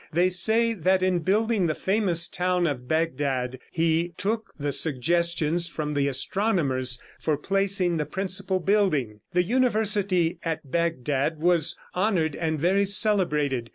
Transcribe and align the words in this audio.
They 0.11 0.31
say 0.31 0.73
that 0.73 1.03
in 1.03 1.19
building 1.19 1.67
the 1.67 1.75
famous 1.75 2.27
town 2.27 2.65
of 2.65 2.87
Bagdad 2.87 3.59
he 3.71 4.15
took 4.17 4.51
the 4.57 4.71
suggestions 4.71 5.69
from 5.69 5.93
the 5.93 6.07
astronomers 6.07 6.97
for 7.19 7.37
placing 7.37 7.97
the 7.97 8.07
principal 8.07 8.59
building. 8.59 9.19
The 9.33 9.43
university 9.43 10.39
at 10.43 10.65
Bagdad 10.71 11.37
was 11.37 11.77
honored 11.93 12.35
and 12.35 12.59
very 12.59 12.83
celebrated. 12.85 13.69